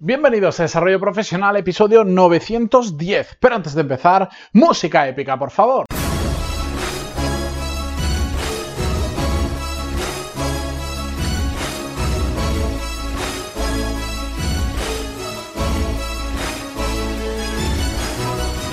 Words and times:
Bienvenidos 0.00 0.60
a 0.60 0.62
Desarrollo 0.62 1.00
Profesional, 1.00 1.56
episodio 1.56 2.04
910. 2.04 3.38
Pero 3.40 3.56
antes 3.56 3.74
de 3.74 3.80
empezar, 3.80 4.28
música 4.52 5.08
épica, 5.08 5.36
por 5.36 5.50
favor. 5.50 5.86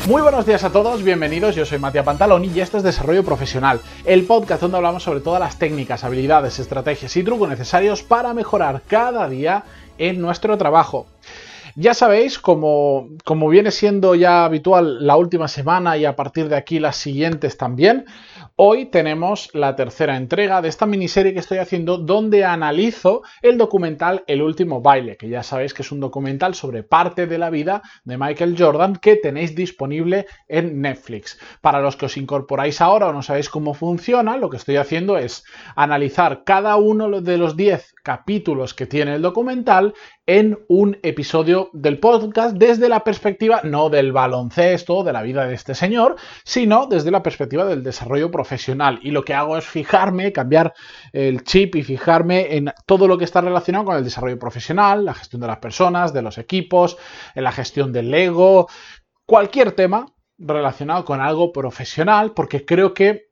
Muy 0.08 0.22
buenos 0.22 0.46
días 0.46 0.64
a 0.64 0.70
todos, 0.70 1.02
bienvenidos, 1.02 1.56
yo 1.56 1.66
soy 1.66 1.80
Matías 1.80 2.06
Pantaloni 2.06 2.52
y 2.54 2.60
esto 2.60 2.78
es 2.78 2.84
Desarrollo 2.84 3.24
Profesional, 3.24 3.80
el 4.06 4.26
podcast 4.26 4.62
donde 4.62 4.78
hablamos 4.78 5.02
sobre 5.02 5.22
todas 5.22 5.40
las 5.40 5.58
técnicas, 5.58 6.04
habilidades, 6.04 6.60
estrategias 6.60 7.18
y 7.18 7.24
trucos 7.24 7.50
necesarios 7.50 8.04
para 8.04 8.36
mejorar 8.36 8.84
cada 8.88 9.28
día 9.28 9.64
en 9.98 10.22
nuestro 10.22 10.58
trabajo. 10.58 11.08
Ya 11.78 11.94
sabéis, 11.94 12.40
como, 12.40 13.10
viene 13.50 13.70
siendo 13.70 14.16
ya 14.16 14.46
habitual 14.46 15.06
la 15.06 15.18
última 15.18 15.50
semana 15.50 15.98
y 15.98 16.06
a 16.06 16.16
partir 16.16 16.48
de 16.48 16.56
aquí 16.56 16.80
las 16.80 16.96
siguientes 16.96 17.58
también, 17.58 18.06
hoy 18.56 18.86
tenemos 18.86 19.50
la 19.54 19.76
tercera 19.76 20.16
entrega 20.16 20.62
de 20.62 20.70
esta 20.70 20.86
miniserie 20.86 21.34
que 21.34 21.42
estoy 21.42 21.58
haciendo 21.58 21.98
donde 21.98 22.46
analizo 22.46 23.24
el 23.42 23.58
documental 23.58 24.24
El 24.26 24.42
último 24.42 24.82
baile, 24.82 25.18
que 25.18 25.28
ya 25.28 25.44
sabéis 25.44 25.74
que 25.74 25.82
es 25.82 25.92
un 25.92 26.00
documental 26.00 26.56
sobre 26.56 26.84
parte 26.84 27.28
de 27.28 27.38
la 27.38 27.50
vida 27.50 27.82
de 28.06 28.18
Michael 28.18 28.56
Jordan 28.58 28.96
que 28.96 29.18
tenéis 29.18 29.54
disponible 29.54 30.28
en 30.48 30.80
Netflix. 30.80 31.38
Para 31.60 31.82
los 31.82 31.98
que 31.98 32.06
os 32.06 32.16
incorporáis 32.16 32.80
ahora 32.80 33.08
o 33.08 33.12
no 33.12 33.22
sabéis 33.22 33.50
cómo 33.50 33.74
funciona, 33.74 34.38
lo 34.38 34.50
que 34.50 34.56
estoy 34.56 34.78
haciendo 34.78 35.18
es 35.18 35.44
analizar 35.76 36.46
cada 36.46 36.78
uno 36.78 37.20
de 37.20 37.38
los 37.38 37.58
10 37.58 37.96
capítulos 38.02 38.74
que 38.74 38.86
tiene 38.86 39.16
el 39.16 39.22
documental 39.22 39.94
en 40.28 40.58
un 40.68 40.98
episodio 41.04 41.70
del 41.74 42.00
podcast 42.00 42.56
desde 42.56 42.90
la 42.90 43.04
perspectiva 43.04 43.62
no 43.64 43.90
del 43.90 44.12
baloncesto, 44.12 45.04
de 45.04 45.14
la 45.14 45.22
vida 45.22 45.46
de 45.46 45.54
este 45.54 45.76
señor, 45.76 46.16
sino 46.44 46.88
desde 46.88 47.12
la 47.12 47.22
perspectiva 47.22 47.66
del 47.66 47.84
desarrollo 47.84 48.32
profesional. 48.32 49.00
Y 49.04 49.12
lo 49.12 49.24
que 49.24 49.34
hago 49.34 49.58
es 49.58 49.66
fijarme, 49.66 50.32
cambiar 50.32 50.74
el 51.14 51.44
chip 51.44 51.76
y 51.76 51.84
fijarme 51.84 52.56
en 52.56 52.74
todo 52.86 53.08
lo 53.08 53.18
que 53.18 53.26
está 53.26 53.42
relacionado 53.42 53.86
con 53.86 53.98
el 53.98 54.04
desarrollo 54.04 54.40
profesional, 54.40 55.06
la 55.06 55.14
gestión 55.14 55.42
de 55.42 55.48
las 55.48 55.58
personas, 55.58 56.14
de 56.14 56.22
los 56.22 56.38
equipos, 56.38 56.98
en 57.36 57.44
la 57.44 57.52
gestión 57.52 57.92
del 57.92 58.14
ego, 58.14 58.68
cualquier 59.26 59.74
tema 59.74 60.08
relacionado 60.38 61.06
con 61.06 61.22
algo 61.22 61.52
profesional, 61.52 62.34
porque 62.34 62.66
creo 62.66 62.94
que 62.94 63.25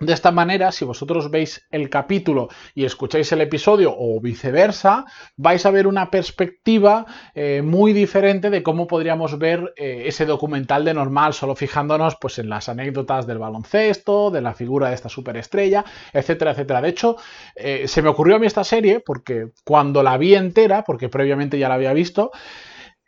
de 0.00 0.14
esta 0.14 0.32
manera, 0.32 0.72
si 0.72 0.86
vosotros 0.86 1.30
veis 1.30 1.66
el 1.70 1.90
capítulo 1.90 2.48
y 2.74 2.86
escucháis 2.86 3.30
el 3.32 3.42
episodio 3.42 3.94
o 3.96 4.18
viceversa, 4.18 5.04
vais 5.36 5.64
a 5.66 5.70
ver 5.70 5.86
una 5.86 6.10
perspectiva 6.10 7.04
eh, 7.34 7.60
muy 7.62 7.92
diferente 7.92 8.48
de 8.48 8.62
cómo 8.62 8.86
podríamos 8.86 9.38
ver 9.38 9.74
eh, 9.76 10.04
ese 10.06 10.24
documental 10.24 10.86
de 10.86 10.94
normal, 10.94 11.34
solo 11.34 11.54
fijándonos 11.54 12.16
pues, 12.18 12.38
en 12.38 12.48
las 12.48 12.70
anécdotas 12.70 13.26
del 13.26 13.38
baloncesto, 13.38 14.30
de 14.30 14.40
la 14.40 14.54
figura 14.54 14.88
de 14.88 14.94
esta 14.94 15.10
superestrella, 15.10 15.84
etcétera, 16.14 16.52
etcétera. 16.52 16.80
De 16.80 16.88
hecho, 16.88 17.16
eh, 17.54 17.86
se 17.86 18.00
me 18.00 18.08
ocurrió 18.08 18.36
a 18.36 18.38
mí 18.38 18.46
esta 18.46 18.64
serie 18.64 19.00
porque 19.00 19.50
cuando 19.64 20.02
la 20.02 20.16
vi 20.16 20.34
entera, 20.34 20.82
porque 20.82 21.10
previamente 21.10 21.58
ya 21.58 21.68
la 21.68 21.74
había 21.74 21.92
visto, 21.92 22.30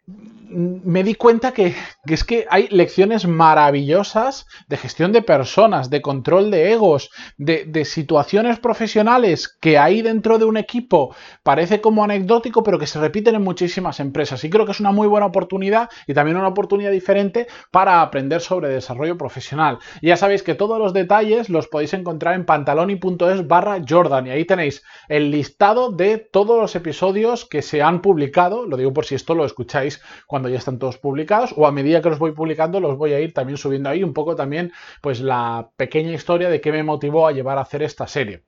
me 0.06 1.02
di 1.02 1.14
cuenta 1.14 1.52
que, 1.52 1.74
es 2.04 2.24
que 2.24 2.46
hay 2.50 2.68
lecciones 2.68 3.26
maravillosas 3.26 4.46
de 4.68 4.76
gestión 4.76 5.12
de 5.12 5.22
personas, 5.22 5.90
de 5.90 6.02
control 6.02 6.50
de 6.50 6.72
egos, 6.72 7.10
de, 7.38 7.84
situaciones 7.84 8.58
profesionales 8.58 9.48
que 9.48 9.78
hay 9.78 10.02
dentro 10.02 10.38
de 10.38 10.44
un 10.44 10.56
equipo 10.56 11.14
parece 11.42 11.80
como 11.80 12.04
anecdótico, 12.04 12.62
pero 12.62 12.78
que 12.78 12.86
se 12.86 13.00
repiten 13.00 13.34
en 13.34 13.42
muchísimas 13.42 13.98
empresas. 14.00 14.44
Y 14.44 14.50
creo 14.50 14.66
que 14.66 14.72
es 14.72 14.80
una 14.80 14.92
muy 14.92 15.08
buena 15.08 15.26
oportunidad 15.26 15.88
y 16.06 16.14
también 16.14 16.36
una 16.36 16.48
oportunidad 16.48 16.90
diferente 16.90 17.46
para 17.70 18.02
aprender 18.02 18.40
sobre 18.40 18.68
desarrollo 18.68 19.16
profesional. 19.16 19.78
ya 20.00 20.16
sabéis 20.16 20.42
que 20.42 20.54
todos 20.54 20.78
los 20.78 20.92
detalles 20.92 21.48
los 21.48 21.68
podéis 21.68 21.94
encontrar 21.94 22.34
en 22.34 22.44
pantaloni.es 22.44 23.46
barra 23.46 23.80
Jordan 23.86 24.26
y 24.26 24.30
ahí 24.30 24.44
tenéis 24.44 24.82
el 25.08 25.30
listado 25.30 25.90
de 25.90 26.18
todos 26.18 26.60
los 26.60 26.76
episodios 26.76 27.44
que 27.46 27.62
se 27.62 27.82
han 27.82 28.02
publicado, 28.02 28.66
lo 28.66 28.76
digo 28.76 28.92
por 28.92 29.06
si 29.06 29.14
esto 29.14 29.34
lo 29.34 29.44
escucháis 29.44 29.91
cuando 30.26 30.48
ya 30.48 30.58
están 30.58 30.78
todos 30.78 30.98
publicados 30.98 31.54
o 31.56 31.66
a 31.66 31.72
medida 31.72 32.00
que 32.00 32.10
los 32.10 32.18
voy 32.18 32.32
publicando 32.32 32.80
los 32.80 32.96
voy 32.96 33.12
a 33.12 33.20
ir 33.20 33.34
también 33.34 33.56
subiendo 33.56 33.88
ahí 33.88 34.02
un 34.02 34.14
poco 34.14 34.36
también 34.36 34.72
pues 35.00 35.20
la 35.20 35.70
pequeña 35.76 36.12
historia 36.12 36.48
de 36.48 36.60
qué 36.60 36.72
me 36.72 36.82
motivó 36.82 37.26
a 37.26 37.32
llevar 37.32 37.58
a 37.58 37.62
hacer 37.62 37.82
esta 37.82 38.06
serie. 38.06 38.44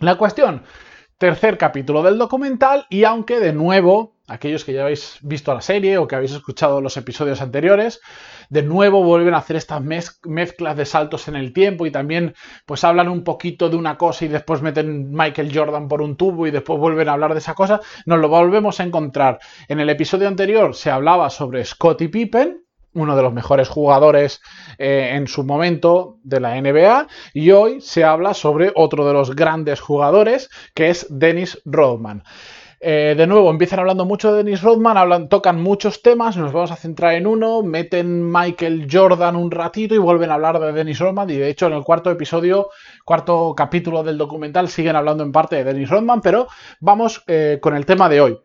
La 0.00 0.16
cuestión, 0.16 0.62
tercer 1.16 1.58
capítulo 1.58 2.02
del 2.02 2.18
documental 2.18 2.86
y 2.90 3.04
aunque 3.04 3.40
de 3.40 3.52
nuevo 3.52 4.17
aquellos 4.28 4.64
que 4.64 4.74
ya 4.74 4.82
habéis 4.82 5.18
visto 5.22 5.52
la 5.52 5.60
serie 5.60 5.98
o 5.98 6.06
que 6.06 6.14
habéis 6.14 6.32
escuchado 6.32 6.80
los 6.80 6.96
episodios 6.96 7.40
anteriores, 7.40 8.00
de 8.50 8.62
nuevo 8.62 9.02
vuelven 9.02 9.34
a 9.34 9.38
hacer 9.38 9.56
estas 9.56 9.82
mezclas 9.82 10.76
de 10.76 10.84
saltos 10.84 11.28
en 11.28 11.36
el 11.36 11.52
tiempo 11.52 11.86
y 11.86 11.90
también 11.90 12.34
pues 12.66 12.84
hablan 12.84 13.08
un 13.08 13.24
poquito 13.24 13.68
de 13.68 13.76
una 13.76 13.96
cosa 13.96 14.26
y 14.26 14.28
después 14.28 14.62
meten 14.62 15.12
Michael 15.12 15.50
Jordan 15.52 15.88
por 15.88 16.02
un 16.02 16.16
tubo 16.16 16.46
y 16.46 16.50
después 16.50 16.78
vuelven 16.78 17.08
a 17.08 17.14
hablar 17.14 17.32
de 17.32 17.40
esa 17.40 17.54
cosa, 17.54 17.80
nos 18.06 18.20
lo 18.20 18.28
volvemos 18.28 18.78
a 18.80 18.84
encontrar. 18.84 19.38
En 19.66 19.80
el 19.80 19.90
episodio 19.90 20.28
anterior 20.28 20.74
se 20.74 20.90
hablaba 20.90 21.30
sobre 21.30 21.64
Scottie 21.64 22.08
Pippen, 22.08 22.62
uno 22.94 23.16
de 23.16 23.22
los 23.22 23.32
mejores 23.32 23.68
jugadores 23.68 24.40
eh, 24.78 25.10
en 25.12 25.26
su 25.28 25.44
momento 25.44 26.18
de 26.22 26.40
la 26.40 26.60
NBA 26.60 27.06
y 27.32 27.50
hoy 27.50 27.80
se 27.80 28.04
habla 28.04 28.34
sobre 28.34 28.72
otro 28.74 29.06
de 29.06 29.12
los 29.12 29.34
grandes 29.34 29.80
jugadores 29.80 30.50
que 30.74 30.90
es 30.90 31.06
Dennis 31.10 31.60
Rodman. 31.64 32.24
Eh, 32.80 33.14
de 33.16 33.26
nuevo, 33.26 33.50
empiezan 33.50 33.80
hablando 33.80 34.04
mucho 34.04 34.30
de 34.30 34.44
Dennis 34.44 34.62
Rodman, 34.62 35.28
tocan 35.28 35.60
muchos 35.60 36.00
temas, 36.00 36.36
nos 36.36 36.52
vamos 36.52 36.70
a 36.70 36.76
centrar 36.76 37.14
en 37.14 37.26
uno, 37.26 37.62
meten 37.62 38.30
Michael 38.30 38.86
Jordan 38.90 39.34
un 39.34 39.50
ratito 39.50 39.96
y 39.96 39.98
vuelven 39.98 40.30
a 40.30 40.34
hablar 40.34 40.60
de 40.60 40.72
Dennis 40.72 41.00
Rodman. 41.00 41.28
Y 41.30 41.36
de 41.36 41.48
hecho, 41.48 41.66
en 41.66 41.72
el 41.72 41.82
cuarto 41.82 42.10
episodio, 42.10 42.70
cuarto 43.04 43.54
capítulo 43.56 44.04
del 44.04 44.16
documental, 44.16 44.68
siguen 44.68 44.94
hablando 44.94 45.24
en 45.24 45.32
parte 45.32 45.56
de 45.56 45.64
Dennis 45.64 45.90
Rodman, 45.90 46.20
pero 46.20 46.46
vamos 46.78 47.24
eh, 47.26 47.58
con 47.60 47.74
el 47.74 47.84
tema 47.84 48.08
de 48.08 48.20
hoy. 48.20 48.38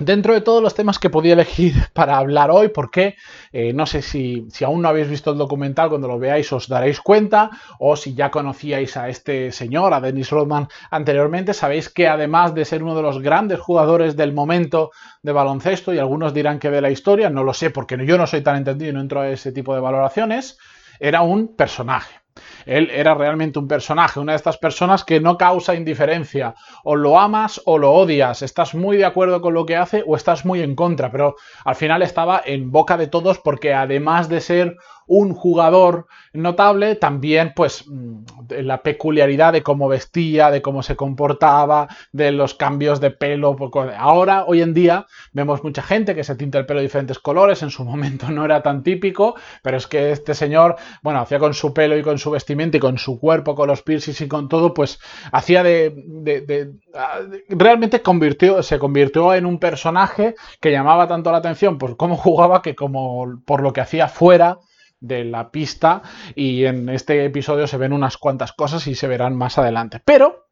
Dentro 0.00 0.32
de 0.34 0.40
todos 0.40 0.62
los 0.62 0.74
temas 0.74 1.00
que 1.00 1.10
podía 1.10 1.32
elegir 1.32 1.74
para 1.92 2.18
hablar 2.18 2.50
hoy, 2.50 2.68
porque 2.68 3.16
eh, 3.52 3.72
no 3.72 3.84
sé 3.84 4.00
si, 4.02 4.46
aún 4.64 4.82
no 4.82 4.88
habéis 4.88 5.08
visto 5.08 5.32
el 5.32 5.38
documental, 5.38 5.88
cuando 5.88 6.06
lo 6.06 6.18
veáis 6.18 6.52
os 6.52 6.68
daréis 6.68 7.00
cuenta, 7.00 7.50
o 7.80 7.96
si 7.96 8.14
ya 8.14 8.30
conocíais 8.30 8.96
a 8.96 9.08
este 9.08 9.50
señor, 9.50 9.92
a 9.92 10.00
Dennis 10.00 10.30
Rodman, 10.30 10.68
anteriormente, 10.90 11.52
sabéis 11.52 11.88
que 11.88 12.06
además 12.06 12.54
de 12.54 12.64
ser 12.64 12.82
uno 12.82 12.94
de 12.94 13.02
los 13.02 13.20
grandes 13.20 13.58
jugadores 13.58 14.16
del 14.16 14.32
momento 14.32 14.90
de 15.22 15.32
baloncesto, 15.32 15.92
y 15.92 15.98
algunos 15.98 16.32
dirán 16.32 16.60
que 16.60 16.70
de 16.70 16.80
la 16.80 16.90
historia, 16.90 17.28
no 17.28 17.42
lo 17.42 17.52
sé 17.52 17.70
porque 17.70 17.98
yo 18.06 18.16
no 18.18 18.26
soy 18.26 18.42
tan 18.42 18.56
entendido 18.56 18.92
y 18.92 18.94
no 18.94 19.00
entro 19.00 19.20
a 19.20 19.28
ese 19.28 19.50
tipo 19.50 19.74
de 19.74 19.80
valoraciones, 19.80 20.58
era 21.00 21.22
un 21.22 21.56
personaje. 21.56 22.20
Él 22.66 22.90
era 22.92 23.14
realmente 23.14 23.58
un 23.58 23.68
personaje, 23.68 24.20
una 24.20 24.32
de 24.32 24.36
estas 24.36 24.58
personas 24.58 25.04
que 25.04 25.20
no 25.20 25.38
causa 25.38 25.74
indiferencia. 25.74 26.54
O 26.84 26.96
lo 26.96 27.18
amas 27.18 27.60
o 27.64 27.78
lo 27.78 27.92
odias. 27.92 28.42
Estás 28.42 28.74
muy 28.74 28.96
de 28.96 29.04
acuerdo 29.04 29.40
con 29.40 29.54
lo 29.54 29.66
que 29.66 29.76
hace 29.76 30.04
o 30.06 30.16
estás 30.16 30.44
muy 30.44 30.60
en 30.60 30.74
contra. 30.74 31.10
Pero 31.10 31.36
al 31.64 31.74
final 31.74 32.02
estaba 32.02 32.42
en 32.44 32.70
boca 32.70 32.96
de 32.96 33.06
todos 33.06 33.38
porque 33.38 33.74
además 33.74 34.28
de 34.28 34.40
ser 34.40 34.76
un 35.08 35.32
jugador 35.32 36.06
notable, 36.34 36.94
también 36.94 37.52
pues 37.56 37.84
mm, 37.88 38.24
la 38.60 38.82
peculiaridad 38.82 39.54
de 39.54 39.62
cómo 39.62 39.88
vestía, 39.88 40.50
de 40.50 40.62
cómo 40.62 40.82
se 40.82 40.96
comportaba, 40.96 41.88
de 42.12 42.30
los 42.30 42.54
cambios 42.54 43.00
de 43.00 43.10
pelo. 43.10 43.56
Ahora, 43.98 44.44
hoy 44.46 44.60
en 44.60 44.74
día, 44.74 45.06
vemos 45.32 45.64
mucha 45.64 45.82
gente 45.82 46.14
que 46.14 46.24
se 46.24 46.36
tinta 46.36 46.58
el 46.58 46.66
pelo 46.66 46.80
de 46.80 46.86
diferentes 46.86 47.18
colores, 47.18 47.62
en 47.62 47.70
su 47.70 47.84
momento 47.84 48.30
no 48.30 48.44
era 48.44 48.62
tan 48.62 48.82
típico, 48.82 49.34
pero 49.62 49.78
es 49.78 49.86
que 49.86 50.12
este 50.12 50.34
señor, 50.34 50.76
bueno, 51.02 51.20
hacía 51.20 51.38
con 51.38 51.54
su 51.54 51.72
pelo 51.72 51.96
y 51.96 52.02
con 52.02 52.18
su 52.18 52.27
vestimenta 52.30 52.76
y 52.76 52.80
con 52.80 52.98
su 52.98 53.18
cuerpo, 53.18 53.54
con 53.54 53.68
los 53.68 53.82
piercings 53.82 54.20
y 54.20 54.28
con 54.28 54.48
todo, 54.48 54.74
pues 54.74 54.98
hacía 55.32 55.62
de, 55.62 56.72
ah, 56.94 57.20
realmente 57.48 58.02
convirtió, 58.02 58.62
se 58.62 58.78
convirtió 58.78 59.34
en 59.34 59.46
un 59.46 59.58
personaje 59.58 60.34
que 60.60 60.72
llamaba 60.72 61.08
tanto 61.08 61.30
la 61.30 61.38
atención 61.38 61.78
por 61.78 61.96
cómo 61.96 62.16
jugaba 62.18 62.62
que 62.62 62.74
como 62.74 63.42
por 63.44 63.62
lo 63.62 63.72
que 63.72 63.80
hacía 63.80 64.08
fuera 64.08 64.58
de 65.00 65.24
la 65.24 65.50
pista 65.50 66.02
y 66.34 66.64
en 66.64 66.88
este 66.88 67.24
episodio 67.24 67.66
se 67.66 67.76
ven 67.76 67.92
unas 67.92 68.16
cuantas 68.16 68.52
cosas 68.52 68.86
y 68.86 68.94
se 68.94 69.06
verán 69.06 69.36
más 69.36 69.58
adelante. 69.58 70.00
Pero 70.04 70.47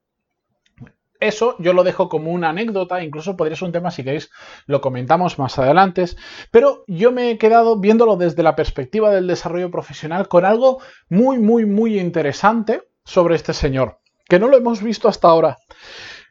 eso 1.20 1.56
yo 1.58 1.72
lo 1.72 1.84
dejo 1.84 2.08
como 2.08 2.30
una 2.30 2.50
anécdota, 2.50 3.02
incluso 3.02 3.36
podría 3.36 3.56
ser 3.56 3.66
un 3.66 3.72
tema 3.72 3.90
si 3.90 4.04
queréis 4.04 4.30
lo 4.66 4.80
comentamos 4.80 5.38
más 5.38 5.58
adelante, 5.58 6.04
pero 6.50 6.84
yo 6.86 7.12
me 7.12 7.30
he 7.30 7.38
quedado 7.38 7.78
viéndolo 7.78 8.16
desde 8.16 8.42
la 8.42 8.56
perspectiva 8.56 9.10
del 9.10 9.26
desarrollo 9.26 9.70
profesional 9.70 10.28
con 10.28 10.44
algo 10.44 10.80
muy 11.08 11.38
muy 11.38 11.66
muy 11.66 11.98
interesante 11.98 12.82
sobre 13.04 13.36
este 13.36 13.52
señor, 13.52 13.98
que 14.28 14.38
no 14.38 14.48
lo 14.48 14.56
hemos 14.56 14.82
visto 14.82 15.08
hasta 15.08 15.28
ahora. 15.28 15.58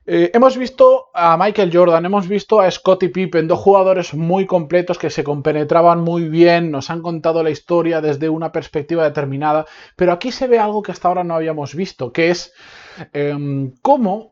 Eh, 0.08 0.30
hemos 0.36 0.56
visto 0.56 1.08
a 1.16 1.36
Michael 1.36 1.72
Jordan, 1.74 2.06
hemos 2.06 2.28
visto 2.28 2.60
a 2.60 2.70
Scottie 2.70 3.10
Pippen, 3.10 3.48
dos 3.48 3.58
jugadores 3.58 4.14
muy 4.14 4.46
completos 4.46 5.00
que 5.00 5.10
se 5.10 5.24
compenetraban 5.24 6.02
muy 6.02 6.30
bien, 6.30 6.70
nos 6.70 6.92
han 6.92 7.02
contado 7.02 7.42
la 7.42 7.50
historia 7.50 8.02
desde 8.02 8.30
una 8.30 8.52
perspectiva 8.52 9.04
determinada, 9.04 9.66
pero 9.96 10.12
aquí 10.12 10.32
se 10.32 10.46
ve 10.46 10.60
algo 10.60 10.84
que 10.84 10.92
hasta 10.92 11.08
ahora 11.08 11.24
no 11.24 11.34
habíamos 11.34 11.74
visto, 11.74 12.14
que 12.14 12.30
es 12.30 12.54
em, 13.14 13.74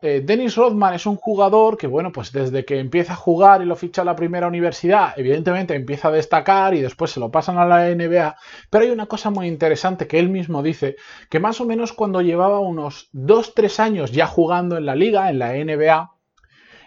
eh, 0.02 0.22
Dennis 0.24 0.56
Rodman 0.56 0.94
es 0.94 1.06
un 1.06 1.16
jugador 1.16 1.76
que, 1.76 1.86
bueno, 1.86 2.12
pues 2.12 2.32
desde 2.32 2.64
que 2.64 2.78
empieza 2.78 3.14
a 3.14 3.16
jugar 3.16 3.62
y 3.62 3.66
lo 3.66 3.76
ficha 3.76 4.02
a 4.02 4.04
la 4.04 4.16
primera 4.16 4.46
universidad, 4.46 5.14
evidentemente 5.16 5.74
empieza 5.74 6.08
a 6.08 6.12
destacar 6.12 6.74
y 6.74 6.80
después 6.80 7.10
se 7.10 7.20
lo 7.20 7.30
pasan 7.30 7.58
a 7.58 7.66
la 7.66 7.88
NBA, 7.88 8.36
pero 8.70 8.84
hay 8.84 8.90
una 8.90 9.06
cosa 9.06 9.30
muy 9.30 9.46
interesante 9.46 10.06
que 10.06 10.18
él 10.18 10.28
mismo 10.28 10.62
dice, 10.62 10.96
que 11.28 11.40
más 11.40 11.60
o 11.60 11.64
menos 11.64 11.92
cuando 11.92 12.22
llevaba 12.22 12.60
unos 12.60 13.08
2-3 13.12 13.80
años 13.80 14.12
ya 14.12 14.26
jugando 14.26 14.76
en 14.76 14.86
la 14.86 14.94
liga, 14.94 15.30
en 15.30 15.38
la 15.38 15.52
NBA, 15.52 16.10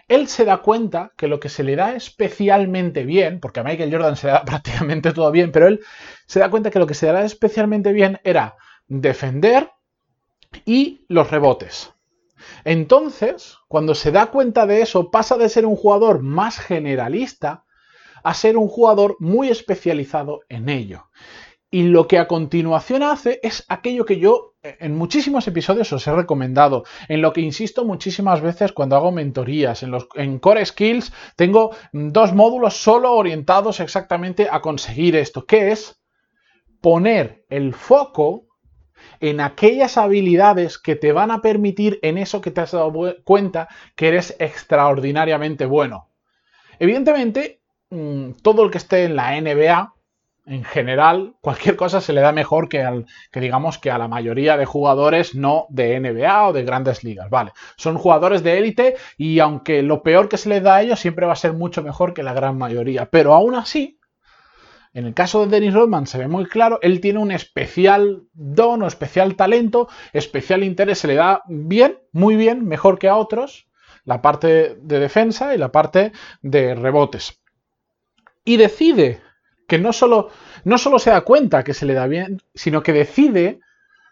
él 0.08 0.26
se 0.26 0.44
da 0.44 0.58
cuenta 0.58 1.12
que 1.16 1.28
lo 1.28 1.38
que 1.38 1.50
se 1.50 1.62
le 1.62 1.76
da 1.76 1.94
especialmente 1.94 3.04
bien, 3.04 3.40
porque 3.40 3.60
a 3.60 3.64
Michael 3.64 3.92
Jordan 3.92 4.16
se 4.16 4.26
le 4.26 4.32
da 4.32 4.44
prácticamente 4.46 5.12
todo 5.12 5.30
bien, 5.30 5.52
pero 5.52 5.68
él 5.68 5.80
se 6.26 6.40
da 6.40 6.50
cuenta 6.50 6.70
que 6.70 6.78
lo 6.78 6.86
que 6.86 6.94
se 6.94 7.06
le 7.06 7.12
da 7.12 7.24
especialmente 7.24 7.92
bien 7.92 8.18
era 8.24 8.56
defender 8.86 9.70
y 10.64 11.04
los 11.08 11.30
rebotes. 11.30 11.92
Entonces, 12.64 13.58
cuando 13.68 13.94
se 13.94 14.12
da 14.12 14.26
cuenta 14.26 14.66
de 14.66 14.82
eso, 14.82 15.10
pasa 15.10 15.36
de 15.36 15.48
ser 15.48 15.66
un 15.66 15.76
jugador 15.76 16.22
más 16.22 16.58
generalista 16.58 17.64
a 18.22 18.34
ser 18.34 18.56
un 18.56 18.68
jugador 18.68 19.16
muy 19.20 19.48
especializado 19.48 20.40
en 20.48 20.68
ello. 20.68 21.08
Y 21.70 21.84
lo 21.84 22.08
que 22.08 22.18
a 22.18 22.26
continuación 22.26 23.02
hace 23.02 23.40
es 23.42 23.64
aquello 23.68 24.06
que 24.06 24.18
yo 24.18 24.54
eh, 24.62 24.78
en 24.80 24.96
muchísimos 24.96 25.46
episodios 25.46 25.92
os 25.92 26.06
he 26.06 26.12
recomendado, 26.12 26.84
en 27.08 27.20
lo 27.20 27.32
que 27.32 27.42
insisto 27.42 27.84
muchísimas 27.84 28.40
veces 28.40 28.72
cuando 28.72 28.96
hago 28.96 29.12
mentorías. 29.12 29.82
En, 29.82 29.90
los, 29.90 30.08
en 30.14 30.38
Core 30.38 30.64
Skills 30.64 31.12
tengo 31.36 31.76
dos 31.92 32.32
módulos 32.34 32.74
solo 32.74 33.12
orientados 33.12 33.80
exactamente 33.80 34.48
a 34.50 34.60
conseguir 34.60 35.14
esto, 35.14 35.44
que 35.44 35.72
es 35.72 36.00
poner 36.80 37.44
el 37.50 37.74
foco 37.74 38.47
en 39.20 39.40
aquellas 39.40 39.96
habilidades 39.96 40.78
que 40.78 40.96
te 40.96 41.12
van 41.12 41.30
a 41.30 41.40
permitir 41.40 41.98
en 42.02 42.18
eso 42.18 42.40
que 42.40 42.50
te 42.50 42.60
has 42.60 42.72
dado 42.72 42.92
cuenta 43.24 43.68
que 43.94 44.08
eres 44.08 44.36
extraordinariamente 44.38 45.66
bueno. 45.66 46.08
Evidentemente, 46.78 47.60
mm, 47.90 48.32
todo 48.42 48.64
el 48.64 48.70
que 48.70 48.78
esté 48.78 49.04
en 49.04 49.16
la 49.16 49.36
NBA 49.36 49.94
en 50.48 50.64
general, 50.64 51.34
cualquier 51.40 51.76
cosa 51.76 52.00
se 52.00 52.12
le 52.12 52.20
da 52.20 52.32
mejor 52.32 52.68
que, 52.68 52.82
al, 52.82 53.06
que 53.30 53.40
digamos 53.40 53.78
que 53.78 53.90
a 53.90 53.98
la 53.98 54.08
mayoría 54.08 54.56
de 54.56 54.64
jugadores 54.64 55.34
no 55.34 55.66
de 55.68 56.00
NBA 56.00 56.48
o 56.48 56.52
de 56.52 56.64
grandes 56.64 57.04
ligas. 57.04 57.28
Vale, 57.28 57.52
son 57.76 57.98
jugadores 57.98 58.42
de 58.42 58.58
élite 58.58 58.96
y 59.16 59.40
aunque 59.40 59.82
lo 59.82 60.02
peor 60.02 60.28
que 60.28 60.38
se 60.38 60.48
les 60.48 60.62
da 60.62 60.76
a 60.76 60.82
ellos 60.82 60.98
siempre 60.98 61.26
va 61.26 61.34
a 61.34 61.36
ser 61.36 61.52
mucho 61.52 61.82
mejor 61.82 62.14
que 62.14 62.22
la 62.22 62.32
gran 62.32 62.56
mayoría. 62.56 63.06
Pero 63.10 63.34
aún 63.34 63.54
así, 63.54 63.97
en 64.98 65.06
el 65.06 65.14
caso 65.14 65.46
de 65.46 65.60
Dennis 65.60 65.74
Rodman 65.74 66.08
se 66.08 66.18
ve 66.18 66.26
muy 66.26 66.44
claro, 66.46 66.80
él 66.82 67.00
tiene 67.00 67.20
un 67.20 67.30
especial 67.30 68.24
don 68.32 68.82
o 68.82 68.88
especial 68.88 69.36
talento, 69.36 69.88
especial 70.12 70.64
interés, 70.64 70.98
se 70.98 71.06
le 71.06 71.14
da 71.14 71.42
bien, 71.46 72.00
muy 72.10 72.34
bien, 72.34 72.66
mejor 72.66 72.98
que 72.98 73.08
a 73.08 73.14
otros, 73.14 73.68
la 74.04 74.20
parte 74.20 74.74
de 74.74 74.98
defensa 74.98 75.54
y 75.54 75.58
la 75.58 75.70
parte 75.70 76.10
de 76.42 76.74
rebotes. 76.74 77.40
Y 78.44 78.56
decide 78.56 79.20
que 79.68 79.78
no 79.78 79.92
solo, 79.92 80.30
no 80.64 80.78
solo 80.78 80.98
se 80.98 81.10
da 81.10 81.20
cuenta 81.20 81.62
que 81.62 81.74
se 81.74 81.86
le 81.86 81.94
da 81.94 82.08
bien, 82.08 82.42
sino 82.56 82.82
que 82.82 82.92
decide 82.92 83.60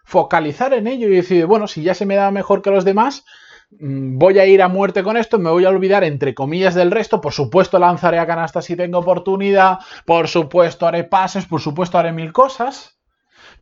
focalizar 0.05 0.73
en 0.73 0.87
ello 0.87 1.09
y 1.09 1.17
decide, 1.17 1.47
bueno, 1.47 1.67
si 1.67 1.83
ya 1.83 1.94
se 1.94 2.06
me 2.06 2.15
da 2.15 2.31
mejor 2.31 2.62
que 2.62 2.71
los 2.71 2.85
demás, 2.85 3.25
voy 3.70 4.38
a 4.38 4.46
ir 4.46 4.62
a 4.62 4.68
muerte 4.68 5.02
con 5.02 5.16
esto, 5.16 5.38
me 5.38 5.50
voy 5.50 5.64
a 5.64 5.70
olvidar 5.70 6.04
entre 6.04 6.34
comillas 6.34 6.74
del 6.74 6.90
resto, 6.90 7.20
por 7.20 7.32
supuesto 7.32 7.78
lanzaré 7.78 8.18
a 8.18 8.26
canasta 8.26 8.62
si 8.62 8.76
tengo 8.76 8.98
oportunidad, 8.98 9.78
por 10.04 10.28
supuesto 10.28 10.86
haré 10.86 11.04
pases, 11.04 11.46
por 11.46 11.60
supuesto 11.60 11.98
haré 11.98 12.12
mil 12.12 12.32
cosas, 12.32 12.98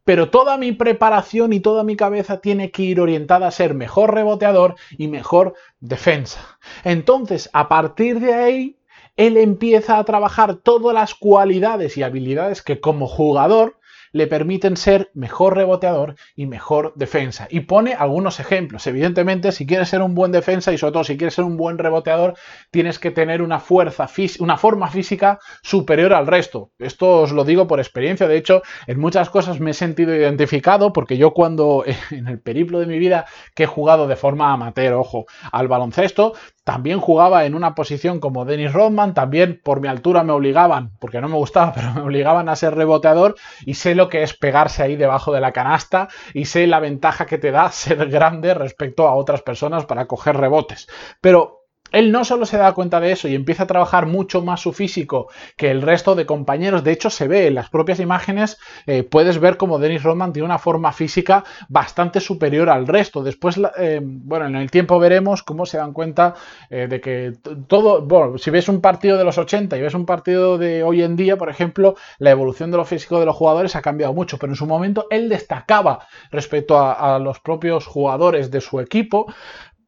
pero 0.05 0.31
toda 0.31 0.59
mi 0.59 0.73
preparación 0.73 1.53
y 1.53 1.61
toda 1.61 1.85
mi 1.85 1.97
cabeza 1.97 2.41
tiene 2.41 2.71
que 2.71 2.83
ir 2.83 3.01
orientada 3.01 3.47
a 3.47 3.51
ser 3.51 3.75
mejor 3.75 4.15
reboteador 4.15 4.77
y 4.99 5.09
mejor 5.09 5.55
defensa. 5.81 6.59
Entonces, 6.85 7.49
a 7.53 7.69
partir 7.69 8.21
de 8.21 8.35
ahí, 8.35 8.79
él 9.17 9.37
empieza 9.37 9.99
a 9.99 10.05
trabajar 10.05 10.57
todas 10.57 10.95
las 10.95 11.15
cualidades 11.15 11.97
y 11.97 12.03
habilidades 12.03 12.63
que 12.63 12.81
como 12.81 13.07
jugador 13.07 13.79
le 14.15 14.29
permiten 14.29 14.77
ser 14.77 15.11
mejor 15.13 15.57
reboteador 15.57 16.15
y 16.37 16.47
mejor 16.47 16.93
defensa. 16.95 17.49
Y 17.51 17.61
pone 17.61 17.95
algunos 17.95 18.39
ejemplos. 18.39 18.87
Evidentemente, 18.87 19.51
si 19.51 19.67
quieres 19.67 19.89
ser 19.89 20.03
un 20.03 20.15
buen 20.15 20.31
defensa 20.31 20.73
y 20.73 20.79
sobre 20.79 20.93
todo 20.93 21.05
si 21.05 21.19
quieres 21.19 21.35
ser 21.35 21.45
un 21.45 21.57
buen 21.57 21.79
reboteador, 21.79 22.35
tienes 22.71 23.01
que 23.01 23.11
tener 23.11 23.43
una 23.43 23.59
fuerza, 23.59 24.09
una 24.39 24.57
forma 24.57 24.89
física 24.89 25.41
superior 25.63 26.15
al 26.15 26.29
resto. 26.29 26.71
Esto 26.79 27.23
os 27.23 27.33
lo 27.33 27.45
digo 27.45 27.67
por 27.67 27.81
experiencia. 27.81 28.29
De 28.29 28.37
hecho, 28.37 28.63
en 28.87 29.01
muchas 29.01 29.31
cosas 29.31 29.59
me 29.59 29.73
he 29.73 29.75
sentido 29.75 30.15
identificado 30.15 30.93
porque 30.93 31.17
yo 31.17 31.35
cuando 31.35 31.85
en 32.13 32.29
el 32.29 32.39
periplo 32.39 32.79
de 32.79 32.87
mi 32.87 33.01
vida 33.01 33.27
que 33.57 33.65
he 33.65 33.67
jugado 33.67 34.07
de 34.07 34.15
forma 34.15 34.53
amateur, 34.53 34.93
ojo, 34.93 35.27
al 35.51 35.67
baloncesto, 35.67 36.35
también 36.63 36.99
jugaba 36.99 37.45
en 37.45 37.55
una 37.55 37.75
posición 37.75 38.21
como 38.21 38.45
Dennis 38.45 38.73
Rodman, 38.73 39.13
también 39.13 39.61
por 39.63 39.81
mi 39.81 39.89
altura 39.89 40.25
me 40.25 40.33
obligaban, 40.33 40.93
porque 40.99 41.21
no 41.21 41.29
me 41.29 41.37
gustaba, 41.37 41.73
pero 41.75 41.93
me 41.93 42.01
obligaban 42.01 42.49
a 42.49 42.57
ser 42.57 42.75
reboteador 42.75 43.35
y 43.67 43.75
sé 43.75 43.95
lo 43.95 44.04
que 44.09 44.23
es 44.23 44.35
pegarse 44.35 44.83
ahí 44.83 44.97
debajo 44.97 45.33
de 45.33 45.41
la 45.41 45.53
canasta 45.53 46.09
y 46.33 46.45
sé 46.47 46.67
la 46.67 46.81
ventaja 46.81 47.27
que 47.27 47.39
te 47.39 47.51
da 47.51 47.71
ser 47.73 48.09
grande 48.09 48.55
respecto 48.55 49.09
a 49.09 49.15
otras 49.15 49.43
personas 49.43 49.87
para 49.87 50.07
coger 50.07 50.37
rebotes. 50.37 50.87
Pero 51.21 51.64
él 51.95 52.11
no 52.13 52.25
solo 52.25 52.45
se 52.45 52.59
da 52.59 52.73
cuenta 52.73 53.01
de 53.01 53.13
eso 53.13 53.29
y 53.29 53.35
empieza 53.35 53.63
a 53.63 53.67
trabajar 53.67 54.07
mucho 54.07 54.43
más 54.43 54.61
su 54.61 54.73
físico 54.73 55.29
que 55.57 55.71
el 55.71 55.81
resto 55.81 56.15
de 56.15 56.27
compañeros. 56.27 56.85
De 56.85 56.93
hecho, 56.93 57.09
se 57.09 57.29
ve 57.29 57.47
en 57.47 57.55
las 57.55 57.71
propias 57.71 58.01
imágenes, 58.01 58.59
eh, 58.87 59.05
puedes 59.05 59.39
ver 59.39 59.57
como 59.57 59.79
Dennis 59.79 60.03
Rodman 60.03 60.33
tiene 60.33 60.47
una 60.47 60.59
forma 60.59 60.93
física 60.93 61.45
bastante 61.69 62.21
superior 62.21 62.69
al 62.69 62.87
resto. 62.87 63.23
Después, 63.23 63.61
eh, 63.79 64.01
bueno, 64.03 64.47
en 64.47 64.57
el 64.57 64.71
tiempo 64.71 64.99
veremos 64.99 65.43
cómo 65.43 65.67
se 65.67 65.79
dan 65.79 65.93
cuenta 65.93 66.35
eh, 66.69 66.89
de 66.89 67.01
que 67.01 67.33
todo, 67.69 68.03
bueno, 68.03 68.39
si 68.39 68.51
ves 68.51 68.69
un 68.69 68.81
partido 68.81 69.17
de 69.17 69.25
los 69.25 69.39
80 69.39 69.77
y 69.77 69.83
ves 69.83 69.95
un 69.95 70.07
partido 70.07 70.59
de 70.59 70.83
hoy 70.83 71.03
en 71.03 71.17
día, 71.17 71.37
por 71.37 71.49
ejemplo, 71.49 71.95
la 72.19 72.31
evolución 72.31 72.71
de 72.71 72.77
lo 72.77 72.85
físico 72.85 73.21
de 73.21 73.27
los 73.27 73.37
jugadores 73.37 73.77
ha 73.77 73.83
cambiado 73.83 74.13
mucho, 74.13 74.39
pero 74.39 74.53
en 74.53 74.57
su 74.57 74.67
momento 74.67 75.07
él 75.11 75.29
destacaba 75.29 76.07
respecto 76.31 76.79
a 76.79 77.19
los 77.19 77.39
propios 77.41 77.87
jugadores 77.87 78.51
de 78.51 78.61
su 78.61 78.81
equipo 78.81 79.27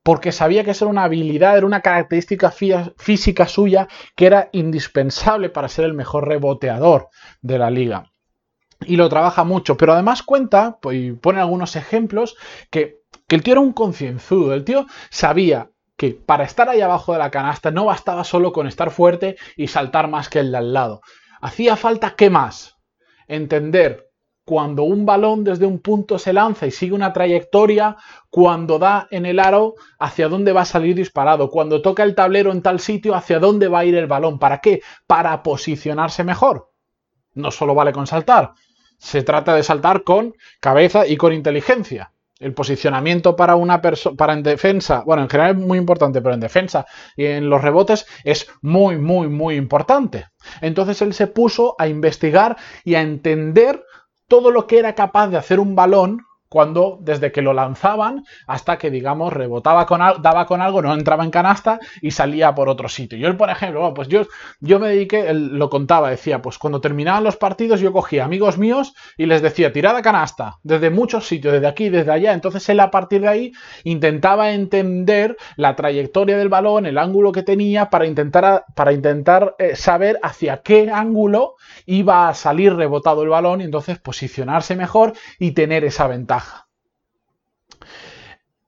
porque 0.07 0.31
sabía 0.31 0.63
que 0.63 0.71
eso 0.71 0.85
era 0.85 0.93
una 0.93 1.03
habilidad, 1.03 1.57
era 1.57 1.67
una 1.67 1.81
característica 1.81 2.53
física 2.53 3.49
suya 3.49 3.89
que 4.15 4.27
era 4.27 4.51
indispensable 4.53 5.51
para 5.51 5.67
ser 5.67 5.85
el 5.85 5.95
mejor 5.95 6.29
reboteador 6.29 7.09
de 7.43 7.59
la 7.59 7.71
liga. 7.71 8.13
Y 8.83 8.99
lo 8.99 9.09
trabaja 9.09 9.43
mucho, 9.43 9.77
pero 9.77 9.95
además 9.95 10.23
cuenta, 10.23 10.79
pues, 10.81 10.97
y 10.97 11.11
pone 11.11 11.41
algunos 11.41 11.75
ejemplos, 11.75 12.37
que, 12.71 13.01
que 13.27 13.35
el 13.35 13.43
tío 13.43 13.55
era 13.55 13.61
un 13.61 13.73
concienzudo, 13.73 14.55
el 14.55 14.63
tío 14.63 14.87
sabía 15.11 15.73
que 15.97 16.13
para 16.13 16.45
estar 16.45 16.69
ahí 16.69 16.83
abajo 16.83 17.13
de 17.13 17.19
la 17.19 17.33
canasta 17.33 17.73
no 17.73 17.87
bastaba 17.87 18.23
solo 18.23 18.53
con 18.53 18.69
estar 18.69 18.93
fuerte 18.93 19.35
y 19.57 19.67
saltar 19.67 20.07
más 20.07 20.29
que 20.29 20.39
el 20.39 20.53
de 20.53 20.59
al 20.59 20.73
lado. 20.73 21.01
Hacía 21.41 21.75
falta, 21.75 22.15
¿qué 22.17 22.31
más? 22.31 22.77
Entender 23.27 24.06
cuando 24.47 24.85
un 24.85 25.05
balón 25.05 25.43
desde 25.43 25.67
un 25.67 25.81
punto 25.81 26.21
se 26.21 26.33
lanza 26.33 26.69
y 26.69 26.71
sigue 26.71 26.95
una 26.95 27.13
trayectoria, 27.13 27.97
cuando 28.31 28.79
da 28.79 29.09
en 29.11 29.27
el 29.27 29.41
aro, 29.41 29.75
hacia 29.99 30.29
dónde 30.29 30.53
va 30.53 30.61
a 30.61 30.65
salir 30.65 30.95
disparado, 30.95 31.51
cuando 31.51 31.83
toca 31.83 32.05
el 32.05 32.15
tablero 32.15 32.53
en 32.53 32.63
tal 32.63 32.79
sitio, 32.79 33.17
hacia 33.17 33.41
dónde 33.41 33.67
va 33.67 33.81
a 33.81 33.85
ir 33.85 33.97
el 33.97 34.07
balón. 34.07 34.39
¿Para 34.39 34.61
qué? 34.61 34.83
Para 35.09 35.43
posicionarse 35.43 36.23
mejor. 36.23 36.71
No 37.35 37.51
solo 37.51 37.75
vale 37.75 37.93
con 37.93 38.07
saltar, 38.07 38.53
se 38.99 39.25
trata 39.25 39.53
de 39.53 39.65
saltar 39.65 40.05
con 40.05 40.35
cabeza 40.61 41.09
y 41.09 41.17
con 41.17 41.33
inteligencia. 41.33 42.13
El 42.39 42.55
posicionamiento 42.55 43.35
para 43.35 43.57
una 43.57 43.81
persona, 43.83 44.17
para 44.17 44.35
en 44.35 44.45
defensa, 44.45 45.03
bueno, 45.05 45.23
en 45.23 45.29
general 45.29 45.57
es 45.57 45.61
muy 45.61 45.77
importante, 45.77 46.23
pero 46.23 46.35
en 46.35 46.41
defensa 46.41 46.87
y 47.17 47.25
en 47.25 47.51
los 47.51 47.63
rebotes 47.63 48.07
es 48.23 48.47
muy, 48.63 48.97
muy, 48.97 49.27
muy 49.27 49.57
importante. 49.57 50.27
Entonces 50.61 51.03
él 51.03 51.15
se 51.15 51.27
puso 51.27 51.75
a 51.79 51.89
investigar 51.89 52.57
y 52.85 52.95
a 52.95 53.01
entender 53.01 53.83
todo 54.29 54.51
lo 54.51 54.67
que 54.67 54.79
era 54.79 54.95
capaz 54.95 55.29
de 55.29 55.39
hacer 55.39 55.61
un 55.61 55.75
balón 55.75 56.26
cuando 56.49 56.99
desde 57.01 57.33
que 57.33 57.43
lo 57.43 57.53
lanzaban 57.53 58.25
hasta 58.47 58.79
que, 58.79 58.91
digamos, 58.91 59.33
rebotaba 59.33 59.87
con 59.87 60.03
algo, 60.03 60.21
daba 60.21 60.47
con 60.47 60.63
algo, 60.63 60.83
no 60.83 60.95
entraba 60.95 61.25
en 61.25 61.31
canasta 61.31 61.79
y 62.01 62.11
salía 62.11 62.55
por 62.55 62.69
otro 62.69 62.89
sitio. 62.89 63.19
Yo, 63.19 63.37
por 63.37 63.51
ejemplo, 63.51 63.93
pues 63.95 64.09
yo, 64.09 64.23
yo 64.61 64.79
me 64.79 64.89
dediqué, 64.89 65.33
lo 65.35 65.71
contaba, 65.71 66.11
decía, 66.11 66.43
pues 66.43 66.59
cuando 66.59 66.81
terminaban 66.81 67.25
los 67.25 67.37
partidos 67.37 67.81
yo 67.81 67.93
cogía 67.93 68.25
amigos 68.25 68.59
míos 68.59 68.95
y 69.17 69.27
les 69.27 69.43
decía, 69.43 69.73
tirada 69.73 70.03
canasta, 70.03 70.59
desde 70.63 70.91
muchos 70.91 71.27
sitios, 71.27 71.53
desde 71.55 71.67
aquí, 71.67 71.89
desde 71.89 72.13
allá. 72.13 72.33
Entonces 72.33 72.69
él 72.69 72.81
a 72.81 72.91
partir 72.91 73.23
de 73.23 73.29
ahí 73.29 73.53
intentaba 73.85 74.53
entender 74.53 75.37
la 75.57 75.77
trayectoria 75.77 76.39
del 76.39 76.49
balón, 76.49 76.87
el 76.87 76.99
ángulo 76.99 77.33
que 77.33 77.43
tenía 77.43 77.91
para 77.91 78.07
intentar, 78.07 78.65
para 78.75 78.93
intentar 78.93 79.55
eh, 79.59 79.77
saber 79.77 80.19
hacia 80.23 80.63
qué 80.63 80.91
ángulo 80.91 81.57
iba 81.87 82.29
a 82.29 82.35
salir 82.35 82.75
rebotado 82.75 83.23
el 83.23 83.29
balón 83.29 83.61
y 83.61 83.65
entonces 83.65 83.99
posicionarse 83.99 84.77
mejor 84.77 85.13
y 85.39 85.53
tener 85.53 85.85
esa 85.85 86.07
ventaja. 86.07 86.46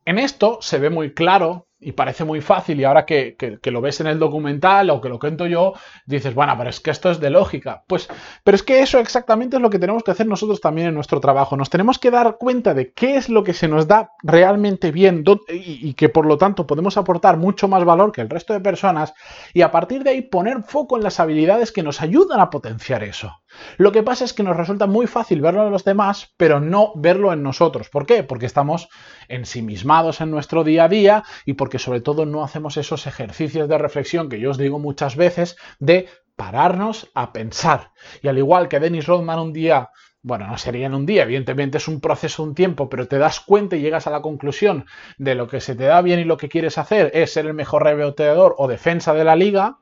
En 0.08 0.18
esto 0.18 0.56
se 0.62 0.78
ve 0.78 0.88
muy 0.88 1.12
claro 1.12 1.68
y 1.78 1.92
parece 1.92 2.24
muy 2.24 2.40
fácil 2.40 2.80
y 2.80 2.84
ahora 2.84 3.04
que, 3.04 3.36
lo 3.64 3.82
ves 3.82 4.00
en 4.00 4.06
el 4.06 4.18
documental 4.18 4.88
o 4.88 5.02
que 5.02 5.10
lo 5.10 5.18
cuento 5.18 5.46
yo, 5.46 5.74
dices, 6.06 6.34
bueno, 6.34 6.54
pero 6.56 6.70
es 6.70 6.80
que 6.80 6.90
esto 6.90 7.10
es 7.10 7.20
de 7.20 7.28
lógica. 7.28 7.84
Pues, 7.86 8.08
pero 8.42 8.54
es 8.54 8.62
que 8.62 8.80
eso 8.80 9.00
exactamente 9.00 9.56
es 9.56 9.62
lo 9.62 9.68
que 9.68 9.78
tenemos 9.78 10.02
que 10.02 10.12
hacer 10.12 10.26
nosotros 10.26 10.62
también 10.62 10.88
en 10.88 10.94
nuestro 10.94 11.20
trabajo. 11.20 11.58
Nos 11.58 11.68
tenemos 11.68 11.98
que 11.98 12.10
dar 12.10 12.38
cuenta 12.38 12.72
de 12.72 12.90
qué 12.92 13.16
es 13.16 13.28
lo 13.28 13.44
que 13.44 13.52
se 13.52 13.68
nos 13.68 13.86
da 13.86 14.12
realmente 14.22 14.90
bien 14.90 15.24
y, 15.48 15.94
que 15.94 16.08
por 16.08 16.26
lo 16.26 16.38
tanto 16.38 16.66
podemos 16.66 16.96
aportar 16.96 17.36
mucho 17.36 17.68
más 17.68 17.84
valor 17.84 18.12
que 18.12 18.20
el 18.20 18.30
resto 18.30 18.52
de 18.52 18.60
personas 18.60 19.14
y 19.54 19.62
a 19.62 19.70
partir 19.70 20.02
de 20.02 20.10
ahí 20.10 20.22
poner 20.22 20.62
foco 20.62 20.96
en 20.96 21.04
las 21.04 21.20
habilidades 21.20 21.72
que 21.72 21.82
nos 21.82 22.00
ayudan 22.00 22.40
a 22.40 22.50
potenciar 22.50 23.04
eso. 23.04 23.40
Lo 23.76 23.92
que 23.92 24.02
pasa 24.02 24.24
es 24.24 24.32
que 24.32 24.42
nos 24.42 24.56
resulta 24.56 24.86
muy 24.86 25.06
fácil 25.06 25.40
verlo 25.40 25.64
en 25.64 25.72
los 25.72 25.84
demás, 25.84 26.32
pero 26.36 26.60
no 26.60 26.92
verlo 26.96 27.32
en 27.32 27.42
nosotros. 27.42 27.88
¿Por 27.88 28.06
qué? 28.06 28.22
Porque 28.22 28.46
estamos 28.46 28.88
ensimismados 29.28 30.20
en 30.20 30.30
nuestro 30.30 30.64
día 30.64 30.84
a 30.84 30.88
día 30.88 31.24
y 31.46 31.54
porque 31.54 31.78
sobre 31.78 32.00
todo 32.00 32.26
no 32.26 32.42
hacemos 32.42 32.76
esos 32.76 33.06
ejercicios 33.06 33.68
de 33.68 33.78
reflexión 33.78 34.28
que 34.28 34.40
yo 34.40 34.50
os 34.50 34.58
digo 34.58 34.78
muchas 34.78 35.16
veces 35.16 35.56
de 35.78 36.08
pararnos 36.36 37.10
a 37.14 37.32
pensar. 37.32 37.90
Y 38.22 38.28
al 38.28 38.38
igual 38.38 38.68
que 38.68 38.80
Dennis 38.80 39.06
Rodman 39.06 39.40
un 39.40 39.52
día 39.52 39.90
bueno, 40.28 40.46
no 40.46 40.58
sería 40.58 40.84
en 40.84 40.94
un 40.94 41.06
día, 41.06 41.22
evidentemente 41.22 41.78
es 41.78 41.88
un 41.88 42.02
proceso, 42.02 42.42
un 42.42 42.54
tiempo, 42.54 42.90
pero 42.90 43.08
te 43.08 43.16
das 43.16 43.40
cuenta 43.40 43.76
y 43.76 43.80
llegas 43.80 44.06
a 44.06 44.10
la 44.10 44.20
conclusión 44.20 44.84
de 45.16 45.34
lo 45.34 45.48
que 45.48 45.62
se 45.62 45.74
te 45.74 45.84
da 45.84 46.02
bien 46.02 46.20
y 46.20 46.24
lo 46.24 46.36
que 46.36 46.50
quieres 46.50 46.76
hacer 46.76 47.10
es 47.14 47.32
ser 47.32 47.46
el 47.46 47.54
mejor 47.54 47.84
reboteador 47.84 48.54
o 48.58 48.68
defensa 48.68 49.14
de 49.14 49.24
la 49.24 49.36
liga, 49.36 49.78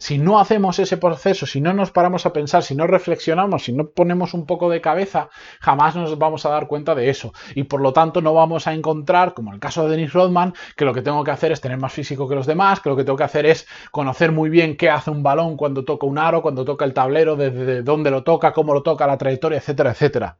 si 0.00 0.16
no 0.16 0.40
hacemos 0.40 0.78
ese 0.78 0.96
proceso, 0.96 1.44
si 1.44 1.60
no 1.60 1.74
nos 1.74 1.90
paramos 1.90 2.24
a 2.24 2.32
pensar, 2.32 2.62
si 2.62 2.74
no 2.74 2.86
reflexionamos, 2.86 3.64
si 3.64 3.74
no 3.74 3.90
ponemos 3.90 4.32
un 4.32 4.46
poco 4.46 4.70
de 4.70 4.80
cabeza, 4.80 5.28
jamás 5.60 5.94
nos 5.94 6.16
vamos 6.16 6.46
a 6.46 6.48
dar 6.48 6.68
cuenta 6.68 6.94
de 6.94 7.10
eso. 7.10 7.34
Y 7.54 7.64
por 7.64 7.82
lo 7.82 7.92
tanto 7.92 8.22
no 8.22 8.32
vamos 8.32 8.66
a 8.66 8.72
encontrar, 8.72 9.34
como 9.34 9.50
en 9.50 9.56
el 9.56 9.60
caso 9.60 9.84
de 9.84 9.90
Dennis 9.90 10.14
Rodman, 10.14 10.54
que 10.74 10.86
lo 10.86 10.94
que 10.94 11.02
tengo 11.02 11.22
que 11.22 11.32
hacer 11.32 11.52
es 11.52 11.60
tener 11.60 11.76
más 11.76 11.92
físico 11.92 12.26
que 12.26 12.34
los 12.34 12.46
demás, 12.46 12.80
que 12.80 12.88
lo 12.88 12.96
que 12.96 13.04
tengo 13.04 13.18
que 13.18 13.24
hacer 13.24 13.44
es 13.44 13.68
conocer 13.90 14.32
muy 14.32 14.48
bien 14.48 14.78
qué 14.78 14.88
hace 14.88 15.10
un 15.10 15.22
balón 15.22 15.58
cuando 15.58 15.84
toca 15.84 16.06
un 16.06 16.16
aro, 16.16 16.40
cuando 16.40 16.64
toca 16.64 16.86
el 16.86 16.94
tablero, 16.94 17.36
desde 17.36 17.82
dónde 17.82 18.10
lo 18.10 18.24
toca, 18.24 18.54
cómo 18.54 18.72
lo 18.72 18.82
toca, 18.82 19.06
la 19.06 19.18
trayectoria, 19.18 19.58
etcétera, 19.58 19.90
etcétera. 19.90 20.38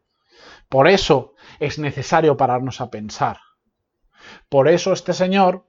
Por 0.71 0.89
eso 0.89 1.35
es 1.59 1.79
necesario 1.79 2.39
pararnos 2.39 2.81
a 2.81 2.91
pensar. 2.91 3.37
Por 4.49 4.69
eso 4.69 4.95
este 4.95 5.13
señor 5.13 5.67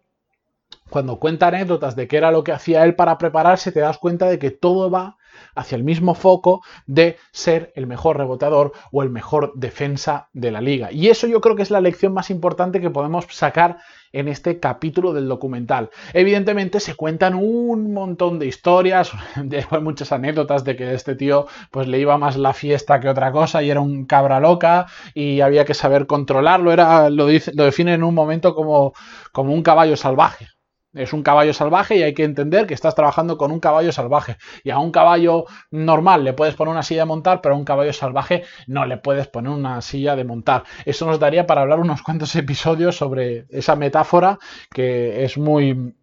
cuando 0.91 1.19
cuenta 1.19 1.47
anécdotas 1.47 1.95
de 1.95 2.07
qué 2.07 2.17
era 2.17 2.31
lo 2.31 2.43
que 2.43 2.51
hacía 2.51 2.83
él 2.83 2.95
para 2.95 3.17
prepararse, 3.17 3.71
te 3.71 3.79
das 3.79 3.97
cuenta 3.97 4.27
de 4.27 4.37
que 4.37 4.51
todo 4.51 4.91
va 4.91 5.17
hacia 5.55 5.77
el 5.77 5.85
mismo 5.85 6.15
foco 6.15 6.61
de 6.85 7.17
ser 7.31 7.71
el 7.75 7.87
mejor 7.87 8.17
reboteador 8.17 8.73
o 8.91 9.01
el 9.01 9.09
mejor 9.09 9.53
defensa 9.55 10.29
de 10.33 10.51
la 10.51 10.59
liga. 10.59 10.91
Y 10.91 11.07
eso 11.07 11.27
yo 11.27 11.39
creo 11.39 11.55
que 11.55 11.63
es 11.63 11.71
la 11.71 11.79
lección 11.79 12.13
más 12.13 12.29
importante 12.29 12.81
que 12.81 12.89
podemos 12.89 13.25
sacar 13.29 13.77
en 14.11 14.27
este 14.27 14.59
capítulo 14.59 15.13
del 15.13 15.29
documental. 15.29 15.89
Evidentemente 16.11 16.81
se 16.81 16.95
cuentan 16.95 17.35
un 17.35 17.93
montón 17.93 18.39
de 18.39 18.47
historias, 18.47 19.11
hay 19.35 19.81
muchas 19.81 20.11
anécdotas 20.11 20.65
de 20.65 20.75
que 20.75 20.93
este 20.93 21.15
tío 21.15 21.47
pues 21.71 21.87
le 21.87 21.99
iba 21.99 22.17
más 22.17 22.35
la 22.35 22.53
fiesta 22.53 22.99
que 22.99 23.07
otra 23.07 23.31
cosa 23.31 23.63
y 23.63 23.69
era 23.69 23.79
un 23.79 24.05
cabra 24.05 24.41
loca 24.41 24.87
y 25.13 25.39
había 25.39 25.63
que 25.63 25.73
saber 25.73 26.05
controlarlo, 26.05 26.73
era 26.73 27.09
lo, 27.09 27.27
lo 27.27 27.63
define 27.63 27.93
en 27.93 28.03
un 28.03 28.13
momento 28.13 28.53
como, 28.53 28.93
como 29.31 29.53
un 29.53 29.63
caballo 29.63 29.95
salvaje. 29.95 30.47
Es 30.93 31.13
un 31.13 31.23
caballo 31.23 31.53
salvaje 31.53 31.95
y 31.95 32.03
hay 32.03 32.13
que 32.13 32.25
entender 32.25 32.67
que 32.67 32.73
estás 32.73 32.95
trabajando 32.95 33.37
con 33.37 33.51
un 33.51 33.61
caballo 33.61 33.93
salvaje. 33.93 34.37
Y 34.63 34.71
a 34.71 34.79
un 34.79 34.91
caballo 34.91 35.45
normal 35.69 36.25
le 36.25 36.33
puedes 36.33 36.55
poner 36.55 36.73
una 36.73 36.83
silla 36.83 37.01
de 37.01 37.05
montar, 37.05 37.41
pero 37.41 37.55
a 37.55 37.57
un 37.57 37.63
caballo 37.63 37.93
salvaje 37.93 38.43
no 38.67 38.85
le 38.85 38.97
puedes 38.97 39.27
poner 39.27 39.51
una 39.51 39.81
silla 39.81 40.17
de 40.17 40.25
montar. 40.25 40.63
Eso 40.85 41.05
nos 41.05 41.19
daría 41.19 41.47
para 41.47 41.61
hablar 41.61 41.79
unos 41.79 42.01
cuantos 42.03 42.35
episodios 42.35 42.97
sobre 42.97 43.45
esa 43.49 43.77
metáfora 43.77 44.37
que 44.73 45.23
es 45.23 45.37
muy, 45.37 45.95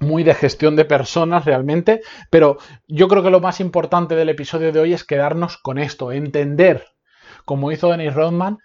muy 0.00 0.24
de 0.24 0.34
gestión 0.34 0.74
de 0.74 0.84
personas 0.84 1.44
realmente, 1.44 2.00
pero 2.28 2.58
yo 2.88 3.06
creo 3.06 3.22
que 3.22 3.30
lo 3.30 3.40
más 3.40 3.60
importante 3.60 4.16
del 4.16 4.28
episodio 4.28 4.72
de 4.72 4.80
hoy 4.80 4.92
es 4.92 5.04
quedarnos 5.04 5.56
con 5.56 5.78
esto, 5.78 6.10
entender, 6.10 6.84
como 7.44 7.70
hizo 7.70 7.90
Dennis 7.90 8.14
Rodman, 8.14 8.58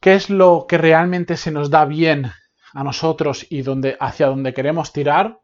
qué 0.00 0.14
es 0.14 0.28
lo 0.28 0.66
que 0.68 0.76
realmente 0.76 1.36
se 1.36 1.50
nos 1.50 1.70
da 1.70 1.84
bien 1.86 2.30
a 2.72 2.84
nosotros 2.84 3.46
y 3.50 3.64
hacia 4.00 4.26
donde 4.26 4.54
queremos 4.54 4.92
tirar 4.92 5.40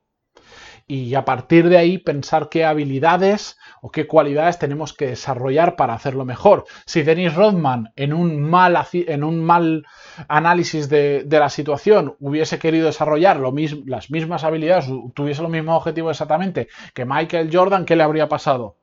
y 0.88 1.14
a 1.14 1.24
partir 1.24 1.68
de 1.68 1.78
ahí 1.78 1.98
pensar 1.98 2.48
qué 2.48 2.64
habilidades 2.64 3.58
o 3.82 3.90
qué 3.90 4.06
cualidades 4.06 4.58
tenemos 4.58 4.92
que 4.92 5.08
desarrollar 5.08 5.74
para 5.74 5.94
hacerlo 5.94 6.24
mejor. 6.24 6.64
Si 6.84 7.02
Dennis 7.02 7.34
Rodman 7.34 7.92
en 7.96 8.12
un 8.12 8.40
mal, 8.40 8.78
en 8.92 9.24
un 9.24 9.44
mal 9.44 9.84
análisis 10.28 10.88
de, 10.88 11.26
la 11.28 11.48
situación 11.48 12.16
hubiese 12.20 12.58
querido 12.58 12.86
desarrollar 12.86 13.40
las 13.40 14.10
mismas 14.10 14.44
habilidades, 14.44 14.86
tuviese 15.14 15.42
los 15.42 15.50
mismos 15.50 15.76
objetivos 15.76 16.12
exactamente 16.12 16.68
que 16.94 17.04
Michael 17.04 17.50
Jordan, 17.52 17.84
¿qué 17.84 17.96
le 17.96 18.04
habría 18.04 18.28
pasado? 18.28 18.78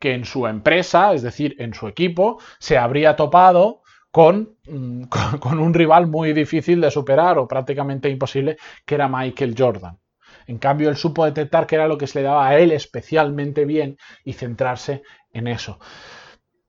Que 0.00 0.14
en 0.14 0.24
su 0.24 0.46
empresa, 0.46 1.14
es 1.14 1.22
decir, 1.22 1.54
en 1.58 1.74
su 1.74 1.86
equipo, 1.86 2.38
se 2.58 2.76
habría 2.76 3.16
topado 3.16 3.82
Mm, 4.16 5.02
con, 5.08 5.38
con, 5.38 5.58
un 5.58 5.74
rival 5.74 6.06
muy 6.06 6.32
difícil 6.32 6.80
de 6.80 6.90
superar 6.90 7.38
o 7.38 7.46
prácticamente 7.46 8.08
imposible, 8.08 8.56
que 8.84 8.94
era 8.94 9.08
Michael 9.08 9.54
Jordan. 9.56 9.98
En 10.46 10.58
cambio, 10.58 10.88
él 10.88 10.96
supo 10.96 11.24
detectar 11.24 11.66
que 11.66 11.74
era 11.74 11.88
lo 11.88 11.98
que 11.98 12.06
se 12.06 12.20
le 12.20 12.24
daba 12.24 12.48
a 12.48 12.58
él 12.58 12.72
especialmente 12.72 13.64
bien 13.64 13.98
y 14.24 14.32
centrarse 14.32 15.02
en 15.32 15.48
eso. 15.48 15.78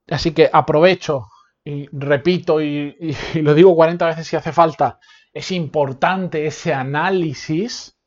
Así 0.09 0.31
que 0.31 0.49
aprovecho 0.51 1.27
y 1.63 1.87
repito 1.91 2.61
y, 2.61 2.95
y, 3.33 3.41
lo 3.41 3.53
digo 3.53 3.75
40 3.75 4.05
veces 4.07 4.27
si 4.27 4.35
hace 4.35 4.51
falta, 4.51 4.99
es 5.33 5.51
importante 5.51 6.47
ese 6.47 6.73
análisis 6.73 7.97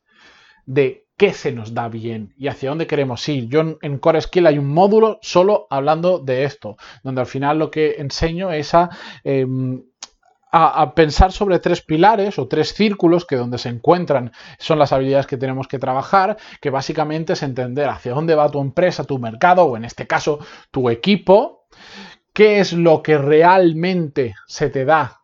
de 0.65 1.00
qué 1.21 1.33
se 1.33 1.51
nos 1.51 1.75
da 1.75 1.87
bien 1.87 2.33
y 2.35 2.47
hacia 2.47 2.69
dónde 2.69 2.87
queremos 2.87 3.29
ir. 3.29 3.47
Yo 3.47 3.77
en 3.79 3.99
Core 3.99 4.21
Skill 4.21 4.47
hay 4.47 4.57
un 4.57 4.73
módulo 4.73 5.19
solo 5.21 5.67
hablando 5.69 6.17
de 6.17 6.45
esto, 6.45 6.77
donde 7.03 7.21
al 7.21 7.27
final 7.27 7.59
lo 7.59 7.69
que 7.69 7.97
enseño 7.99 8.51
es 8.51 8.71
em, 9.23 9.83
a... 10.51 10.81
a, 10.81 10.95
pensar 10.95 11.31
sobre 11.31 11.59
tres 11.59 11.83
pilares 11.83 12.39
o 12.39 12.47
tres 12.47 12.73
círculos 12.73 13.25
que 13.25 13.35
donde 13.35 13.59
se 13.59 13.69
encuentran 13.69 14.31
son 14.57 14.79
las 14.79 14.93
habilidades 14.93 15.27
que 15.27 15.37
tenemos 15.37 15.67
que 15.67 15.77
trabajar, 15.77 16.37
que 16.59 16.71
básicamente 16.71 17.33
es 17.33 17.43
entender 17.43 17.87
hacia 17.87 18.15
dónde 18.15 18.33
va 18.33 18.49
tu 18.49 18.59
empresa, 18.59 19.03
tu 19.03 19.19
mercado 19.19 19.65
o 19.65 19.77
en 19.77 19.85
este 19.85 20.07
caso 20.07 20.39
tu 20.71 20.89
equipo, 20.89 21.67
qué 22.33 22.61
es 22.61 22.73
lo 22.73 23.03
que 23.03 23.19
realmente 23.19 24.33
se 24.47 24.71
te 24.71 24.85
da 24.85 25.20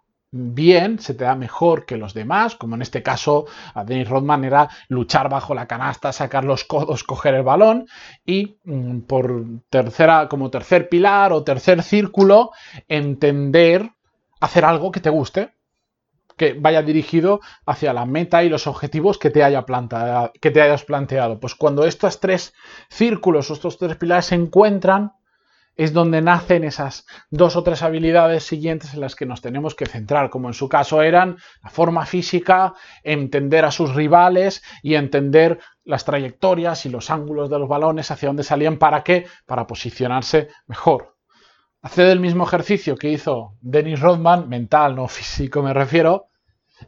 bien, 0.53 0.99
se 0.99 1.13
te 1.13 1.23
da 1.23 1.35
mejor 1.35 1.85
que 1.85 1.97
los 1.97 2.13
demás, 2.13 2.55
como 2.55 2.75
en 2.75 2.81
este 2.81 3.03
caso 3.03 3.45
a 3.73 3.83
Dennis 3.83 4.09
Rodman 4.09 4.43
era 4.43 4.69
luchar 4.87 5.29
bajo 5.29 5.53
la 5.53 5.67
canasta, 5.67 6.11
sacar 6.11 6.45
los 6.45 6.63
codos, 6.63 7.03
coger 7.03 7.35
el 7.35 7.43
balón 7.43 7.87
y 8.25 8.57
mm, 8.63 9.01
por 9.01 9.43
tercera, 9.69 10.27
como 10.27 10.49
tercer 10.49 10.89
pilar 10.89 11.33
o 11.33 11.43
tercer 11.43 11.83
círculo, 11.83 12.51
entender 12.87 13.91
hacer 14.39 14.65
algo 14.65 14.91
que 14.91 14.99
te 14.99 15.09
guste, 15.09 15.53
que 16.35 16.53
vaya 16.53 16.83
dirigido 16.83 17.41
hacia 17.65 17.93
la 17.93 18.05
meta 18.05 18.43
y 18.43 18.49
los 18.49 18.67
objetivos 18.67 19.17
que 19.17 19.31
te, 19.31 19.43
haya 19.43 19.65
que 20.39 20.51
te 20.51 20.61
hayas 20.61 20.83
planteado. 20.83 21.39
Pues 21.39 21.55
cuando 21.55 21.85
estos 21.85 22.19
tres 22.19 22.53
círculos, 22.89 23.49
estos 23.49 23.77
tres 23.77 23.95
pilares 23.95 24.25
se 24.25 24.35
encuentran, 24.35 25.13
es 25.77 25.93
donde 25.93 26.21
nacen 26.21 26.63
esas 26.63 27.05
dos 27.29 27.55
o 27.55 27.63
tres 27.63 27.83
habilidades 27.83 28.43
siguientes 28.43 28.95
en 28.95 29.01
las 29.01 29.15
que 29.15 29.27
nos 29.27 29.41
tenemos 29.41 29.75
que 29.75 29.85
centrar, 29.85 30.31
como 30.31 30.47
en 30.47 30.55
su 30.55 30.67
caso 30.67 31.03
eran 31.03 31.37
la 31.63 31.69
forma 31.69 32.05
física, 32.05 32.73
entender 33.03 33.63
a 33.63 33.71
sus 33.71 33.93
rivales 33.93 34.63
y 34.81 34.95
entender 34.95 35.59
las 35.83 36.03
trayectorias 36.03 36.85
y 36.87 36.89
los 36.89 37.11
ángulos 37.11 37.49
de 37.49 37.59
los 37.59 37.69
balones, 37.69 38.09
hacia 38.09 38.29
dónde 38.29 38.43
salían, 38.43 38.77
para 38.77 39.03
qué, 39.03 39.27
para 39.45 39.67
posicionarse 39.67 40.49
mejor. 40.65 41.15
Haced 41.83 42.09
el 42.09 42.19
mismo 42.19 42.43
ejercicio 42.43 42.97
que 42.97 43.11
hizo 43.11 43.53
Dennis 43.61 43.99
Rodman, 43.99 44.49
mental, 44.49 44.95
no 44.95 45.07
físico 45.07 45.61
me 45.61 45.73
refiero, 45.73 46.25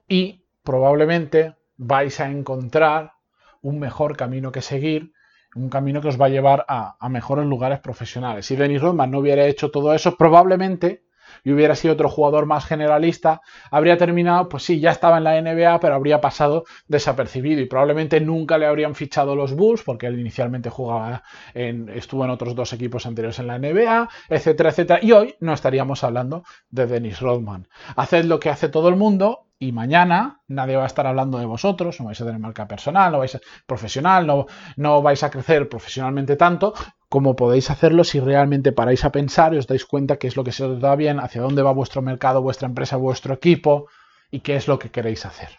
y 0.08 0.46
probablemente 0.64 1.56
vais 1.78 2.20
a 2.20 2.30
encontrar 2.30 3.14
un 3.62 3.80
mejor 3.80 4.18
camino 4.18 4.52
que 4.52 4.62
seguir 4.62 5.14
un 5.56 5.70
camino 5.70 6.02
que 6.02 6.10
os 6.10 6.20
va 6.20 6.28
a 6.28 6.30
llevar 6.30 6.66
a, 6.68 7.10
mejores 7.10 7.46
lugares 7.46 7.80
profesionales. 7.80 8.46
Si 8.46 8.56
Dennis 8.56 8.82
Rodman 8.82 9.12
no 9.12 9.20
hubiera 9.20 9.46
hecho 9.46 9.72
todo 9.72 9.94
eso, 9.94 10.16
probablemente 10.16 11.04
y 11.44 11.52
hubiera 11.52 11.76
sido 11.76 11.94
otro 11.94 12.10
jugador 12.10 12.48
más 12.48 12.66
generalista, 12.66 13.42
habría 13.70 13.98
terminado, 13.98 14.50
pues 14.50 14.64
sí, 14.64 14.80
ya 14.80 14.92
estaba 14.92 15.20
en 15.20 15.24
la 15.24 15.40
NBA, 15.40 15.80
pero 15.80 15.94
habría 15.94 16.20
pasado 16.20 16.66
desapercibido 16.88 17.62
y 17.62 17.66
probablemente 17.66 18.20
nunca 18.20 18.58
le 18.58 18.66
habrían 18.66 18.96
fichado 18.96 19.36
los 19.36 19.54
Bulls, 19.54 19.84
porque 19.84 20.08
él 20.08 20.20
inicialmente 20.20 20.70
jugaba 20.70 21.24
en, 21.54 21.88
estuvo 21.90 22.26
en 22.26 22.32
otros 22.32 22.56
dos 22.56 22.74
equipos 22.74 23.06
anteriores 23.06 23.40
en 23.40 23.48
la 23.48 23.60
NBA, 23.60 24.10
etcétera, 24.28 24.70
etcétera. 24.72 25.00
Y 25.04 25.12
hoy 25.12 25.36
no 25.40 25.54
estaríamos 25.54 26.04
hablando 26.04 26.44
de 26.72 26.88
Dennis 26.88 27.20
Rodman. 27.20 27.68
Haced 27.96 28.26
lo 28.26 28.40
que 28.40 28.50
hace 28.50 28.70
todo 28.70 28.90
el 28.90 28.96
mundo 28.96 29.49
y 29.60 29.74
mañana 29.74 30.42
nadie 30.48 30.78
va 30.78 30.84
a 30.84 30.88
estar 30.88 31.06
hablando 31.06 31.38
de 31.38 31.46
vosotros, 31.46 32.00
no 32.00 32.06
vais 32.06 32.20
a 32.22 32.26
tener 32.26 32.40
marca 32.40 32.68
personal, 32.68 33.12
no 33.12 33.20
vais 33.20 33.36
a 33.36 33.42
profesional, 33.68 34.26
no, 34.26 34.48
no 34.78 35.02
vais 35.02 35.22
a 35.24 35.30
crecer 35.30 35.68
profesionalmente 35.68 36.38
tanto 36.38 36.74
como 37.10 37.36
podéis 37.36 37.70
hacerlo 37.70 38.04
si 38.04 38.20
realmente 38.20 38.72
paráis 38.72 39.04
a 39.04 39.12
pensar 39.12 39.54
y 39.54 39.58
os 39.58 39.68
dais 39.68 39.86
cuenta 39.86 40.18
qué 40.18 40.28
es 40.28 40.38
lo 40.38 40.44
que 40.44 40.52
se 40.52 40.64
os 40.64 40.80
da 40.80 40.96
bien, 40.96 41.20
hacia 41.20 41.42
dónde 41.42 41.64
va 41.64 41.72
vuestro 41.74 42.02
mercado, 42.02 42.42
vuestra 42.42 42.68
empresa, 42.68 42.98
vuestro 42.98 43.34
equipo 43.34 43.88
y 44.32 44.40
qué 44.42 44.56
es 44.56 44.68
lo 44.68 44.78
que 44.78 44.92
queréis 44.92 45.26
hacer. 45.26 45.50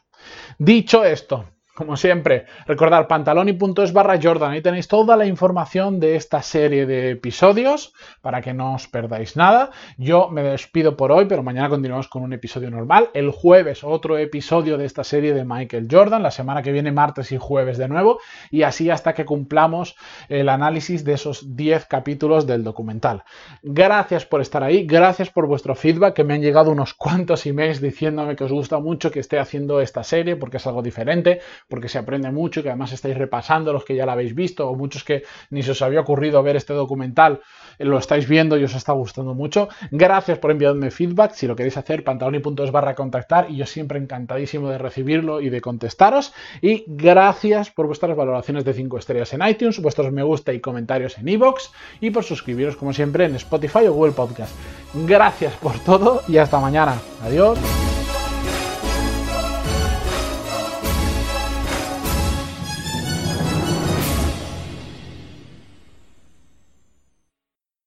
Dicho 0.58 1.04
esto, 1.04 1.46
como 1.74 1.96
siempre, 1.96 2.46
recordar 2.66 3.06
pantaloni.es 3.06 3.92
barra 3.92 4.18
Jordan. 4.20 4.50
Ahí 4.50 4.60
tenéis 4.60 4.88
toda 4.88 5.16
la 5.16 5.26
información 5.26 6.00
de 6.00 6.16
esta 6.16 6.42
serie 6.42 6.84
de 6.84 7.10
episodios 7.10 7.94
para 8.20 8.42
que 8.42 8.52
no 8.52 8.74
os 8.74 8.88
perdáis 8.88 9.36
nada. 9.36 9.70
Yo 9.96 10.28
me 10.28 10.42
despido 10.42 10.96
por 10.96 11.12
hoy, 11.12 11.26
pero 11.26 11.42
mañana 11.42 11.68
continuamos 11.68 12.08
con 12.08 12.22
un 12.22 12.32
episodio 12.32 12.70
normal. 12.70 13.10
El 13.14 13.30
jueves 13.30 13.84
otro 13.84 14.18
episodio 14.18 14.78
de 14.78 14.84
esta 14.84 15.04
serie 15.04 15.32
de 15.32 15.44
Michael 15.44 15.86
Jordan. 15.90 16.22
La 16.22 16.32
semana 16.32 16.62
que 16.62 16.72
viene 16.72 16.92
martes 16.92 17.30
y 17.32 17.38
jueves 17.38 17.78
de 17.78 17.88
nuevo. 17.88 18.18
Y 18.50 18.62
así 18.62 18.90
hasta 18.90 19.14
que 19.14 19.24
cumplamos 19.24 19.96
el 20.28 20.48
análisis 20.48 21.04
de 21.04 21.14
esos 21.14 21.56
10 21.56 21.86
capítulos 21.86 22.46
del 22.46 22.64
documental. 22.64 23.22
Gracias 23.62 24.26
por 24.26 24.40
estar 24.40 24.64
ahí. 24.64 24.86
Gracias 24.86 25.30
por 25.30 25.46
vuestro 25.46 25.74
feedback 25.74 26.14
que 26.14 26.24
me 26.24 26.34
han 26.34 26.42
llegado 26.42 26.72
unos 26.72 26.94
cuantos 26.94 27.46
emails 27.46 27.80
diciéndome 27.80 28.34
que 28.34 28.44
os 28.44 28.52
gusta 28.52 28.80
mucho 28.80 29.10
que 29.10 29.20
esté 29.20 29.38
haciendo 29.38 29.80
esta 29.80 30.02
serie 30.02 30.36
porque 30.36 30.56
es 30.56 30.66
algo 30.66 30.82
diferente 30.82 31.40
porque 31.68 31.88
se 31.88 31.98
aprende 31.98 32.30
mucho, 32.30 32.62
que 32.62 32.68
además 32.68 32.92
estáis 32.92 33.16
repasando 33.16 33.72
los 33.72 33.84
que 33.84 33.94
ya 33.94 34.06
la 34.06 34.12
habéis 34.12 34.34
visto, 34.34 34.68
o 34.68 34.74
muchos 34.74 35.04
que 35.04 35.24
ni 35.50 35.62
se 35.62 35.72
os 35.72 35.82
había 35.82 36.00
ocurrido 36.00 36.42
ver 36.42 36.56
este 36.56 36.72
documental, 36.72 37.40
eh, 37.78 37.84
lo 37.84 37.98
estáis 37.98 38.28
viendo 38.28 38.56
y 38.56 38.64
os 38.64 38.74
está 38.74 38.92
gustando 38.92 39.34
mucho. 39.34 39.68
Gracias 39.90 40.38
por 40.38 40.50
enviarme 40.50 40.90
feedback. 40.90 41.32
Si 41.32 41.46
lo 41.46 41.56
queréis 41.56 41.76
hacer, 41.76 42.04
pantaloni.es 42.04 42.70
barra 42.70 42.94
contactar 42.94 43.50
y 43.50 43.56
yo 43.56 43.66
siempre 43.66 43.98
encantadísimo 43.98 44.68
de 44.68 44.78
recibirlo 44.78 45.40
y 45.40 45.50
de 45.50 45.60
contestaros. 45.60 46.32
Y 46.60 46.84
gracias 46.86 47.70
por 47.70 47.86
vuestras 47.86 48.16
valoraciones 48.16 48.64
de 48.64 48.74
5 48.74 48.98
estrellas 48.98 49.32
en 49.32 49.46
iTunes, 49.46 49.80
vuestros 49.80 50.12
me 50.12 50.22
gusta 50.22 50.52
y 50.52 50.60
comentarios 50.60 51.18
en 51.18 51.28
iVoox 51.28 51.70
y 52.00 52.10
por 52.10 52.24
suscribiros 52.24 52.76
como 52.76 52.92
siempre 52.92 53.24
en 53.24 53.36
Spotify 53.36 53.86
o 53.86 53.94
Google 53.94 54.12
Podcast. 54.12 54.54
Gracias 54.94 55.54
por 55.54 55.78
todo 55.80 56.22
y 56.28 56.38
hasta 56.38 56.58
mañana. 56.58 57.00
Adiós. 57.22 57.99